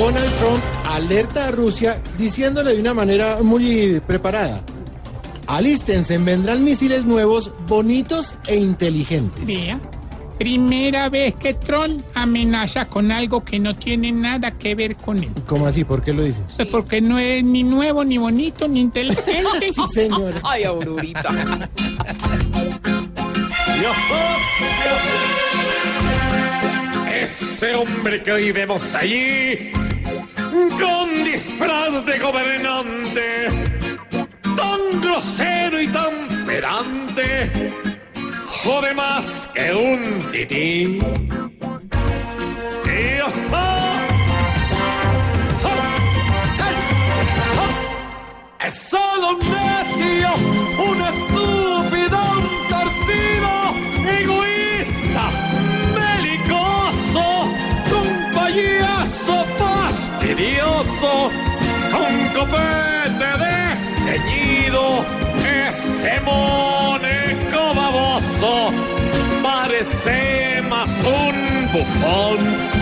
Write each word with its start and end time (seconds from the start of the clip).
Donald 0.00 0.32
Trump 0.38 0.62
alerta 0.86 1.48
a 1.48 1.50
Rusia 1.50 2.00
diciéndole 2.16 2.72
de 2.72 2.80
una 2.80 2.94
manera 2.94 3.42
muy 3.42 4.00
preparada. 4.06 4.62
Alístense, 5.46 6.16
vendrán 6.16 6.64
misiles 6.64 7.04
nuevos, 7.04 7.52
bonitos 7.66 8.34
e 8.46 8.56
inteligentes. 8.56 9.44
Vea, 9.44 9.78
primera 10.38 11.10
vez 11.10 11.34
que 11.34 11.52
Trump 11.52 12.00
amenaza 12.14 12.86
con 12.86 13.12
algo 13.12 13.44
que 13.44 13.58
no 13.58 13.76
tiene 13.76 14.10
nada 14.10 14.52
que 14.52 14.74
ver 14.74 14.96
con 14.96 15.18
él. 15.18 15.28
¿Cómo 15.46 15.66
así? 15.66 15.84
¿Por 15.84 16.00
qué 16.00 16.14
lo 16.14 16.22
dices? 16.22 16.44
Pues 16.56 16.68
porque 16.70 17.02
no 17.02 17.18
es 17.18 17.44
ni 17.44 17.62
nuevo, 17.62 18.02
ni 18.02 18.16
bonito, 18.16 18.66
ni 18.68 18.80
inteligente. 18.80 19.70
Sí, 19.74 19.82
señora. 19.92 20.40
Ay, 20.42 20.64
Aurorita. 20.64 21.28
Ese 27.14 27.74
hombre 27.74 28.22
que 28.22 28.32
hoy 28.32 28.50
vemos 28.52 28.94
allí, 28.94 29.70
con 30.50 31.24
disfraz 31.24 32.04
de 32.04 32.18
gobernante, 32.18 33.48
tan 34.42 35.00
grosero 35.00 35.80
y 35.80 35.86
tan 35.88 36.44
pedante, 36.46 37.72
jode 38.46 38.94
más 38.94 39.48
que 39.54 39.72
un 39.72 40.30
tití. 40.32 41.00
Un 61.02 62.28
copete 62.34 63.30
desdeñido, 63.38 65.04
ese 65.68 66.20
mónico 66.20 67.74
baboso, 67.74 68.70
parece 69.42 70.62
más 70.68 70.88
un 71.00 71.72
bufón. 71.72 72.80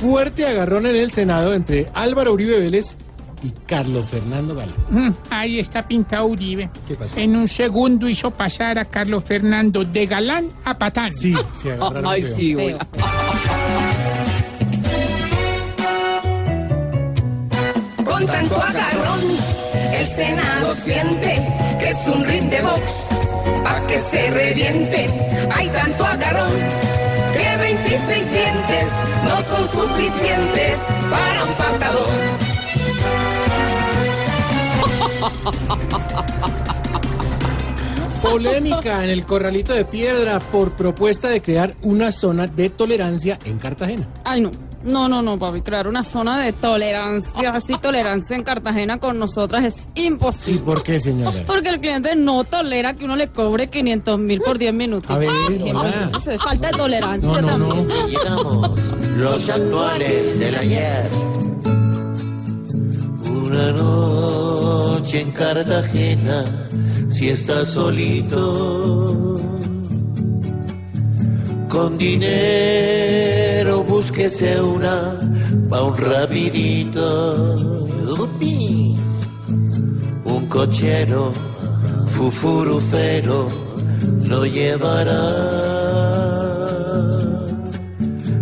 Fuerte 0.00 0.46
agarrón 0.46 0.86
en 0.86 0.96
el 0.96 1.10
Senado 1.10 1.52
entre 1.54 1.88
Álvaro 1.94 2.32
Uribe 2.32 2.58
Vélez 2.58 2.96
y 3.42 3.50
Carlos 3.66 4.04
Fernando 4.10 4.54
Galán. 4.54 4.74
Mm, 4.90 5.14
Ahí 5.30 5.58
está 5.60 5.86
pintado 5.86 6.26
Uribe. 6.26 6.70
¿Qué 6.86 6.94
pasó? 6.94 7.16
En 7.16 7.36
un 7.36 7.46
segundo 7.48 8.08
hizo 8.08 8.30
pasar 8.30 8.78
a 8.78 8.84
Carlos 8.84 9.24
Fernando 9.24 9.84
de 9.84 10.06
galán 10.06 10.48
a 10.64 10.76
patán. 10.78 11.12
Sí, 11.12 11.34
se 11.54 11.72
agarraron 11.74 12.06
Ay, 12.06 12.22
sí, 12.22 12.54
güey. 12.54 12.74
Con 18.04 18.26
tanto 18.26 18.56
agarrón, 18.56 19.20
el 19.94 20.06
Senado 20.06 20.74
siente 20.74 21.42
que 21.78 21.90
es 21.90 22.06
un 22.08 22.24
ring 22.24 22.48
de 22.50 22.60
box, 22.62 23.08
pa' 23.64 23.86
que 23.86 23.98
se 23.98 24.30
reviente. 24.30 25.10
Hay 25.54 25.68
tanto 25.68 26.04
agarrón 26.04 26.52
que 27.36 27.56
26 27.58 28.30
dientes 28.30 28.90
no 29.24 29.42
son 29.42 29.68
suficientes 29.68 30.80
para 31.10 31.44
un 31.44 31.54
patadón. 31.54 32.47
Polémica 38.22 39.04
en 39.04 39.10
el 39.10 39.24
Corralito 39.24 39.72
de 39.72 39.84
Piedra 39.84 40.40
por 40.40 40.72
propuesta 40.72 41.28
de 41.28 41.40
crear 41.40 41.74
una 41.82 42.10
zona 42.12 42.46
de 42.48 42.68
tolerancia 42.68 43.38
en 43.44 43.58
Cartagena. 43.58 44.06
Ay, 44.24 44.40
no. 44.40 44.50
No, 44.84 45.08
no, 45.08 45.22
no, 45.22 45.36
papi. 45.38 45.60
Crear 45.62 45.88
una 45.88 46.04
zona 46.04 46.38
de 46.38 46.52
tolerancia, 46.52 47.50
así 47.50 47.74
tolerancia 47.82 48.36
en 48.36 48.44
Cartagena 48.44 48.98
con 48.98 49.18
nosotras 49.18 49.64
es 49.64 49.86
¿Y 49.94 50.04
imposible. 50.06 50.60
por 50.60 50.82
qué, 50.84 51.00
señora? 51.00 51.42
Porque 51.46 51.68
el 51.68 51.80
cliente 51.80 52.14
no 52.16 52.44
tolera 52.44 52.94
que 52.94 53.04
uno 53.04 53.16
le 53.16 53.28
cobre 53.28 53.68
500 53.68 54.18
mil 54.20 54.40
por 54.40 54.56
10 54.58 54.72
minutos. 54.74 55.10
A 55.10 55.18
ver, 55.18 55.30
hola. 55.30 56.10
hace 56.12 56.38
falta 56.38 56.68
de 56.68 56.76
tolerancia 56.76 57.40
No, 57.40 57.58
no, 57.58 57.68
también. 57.68 57.88
no. 58.28 58.74
Los 59.16 59.48
actuales 59.48 60.38
del 60.38 60.54
ayer. 60.54 61.06
Una 63.44 63.72
noche 63.72 64.47
en 64.98 65.30
Cartagena, 65.30 66.42
si 67.08 67.28
estás 67.28 67.68
solito. 67.68 69.40
Con 71.68 71.96
dinero 71.96 73.84
búsquese 73.84 74.60
una, 74.60 75.16
pa' 75.70 75.82
un 75.82 75.96
rapidito. 75.96 77.54
Un 80.24 80.46
cochero, 80.48 81.30
fufurufero, 82.14 83.46
lo 84.26 84.44
llevará 84.46 85.88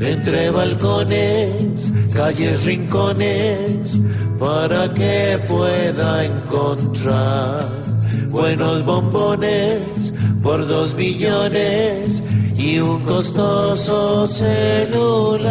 entre 0.00 0.50
balcones, 0.50 1.67
calles, 2.14 2.64
rincones, 2.64 4.00
para 4.38 4.88
que 4.92 5.38
pueda 5.46 6.24
encontrar 6.24 7.68
buenos 8.28 8.84
bombones 8.84 9.78
por 10.42 10.66
dos 10.66 10.94
billones 10.96 12.22
y 12.58 12.78
un 12.78 13.00
costoso 13.02 14.26
celular. 14.26 15.48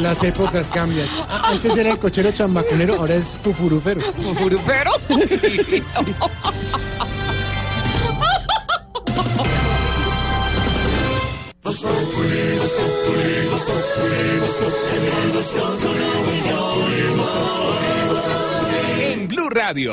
Las 0.00 0.22
épocas 0.24 0.68
cambian. 0.70 1.06
Ah, 1.28 1.50
Antes 1.52 1.76
era 1.76 1.92
el 1.92 1.98
cochero 1.98 2.32
chambacunero, 2.32 2.94
ahora 2.96 3.14
es 3.14 3.36
fufurufero. 3.42 4.00
En 19.00 19.26
Blue 19.26 19.48
Radio. 19.52 19.92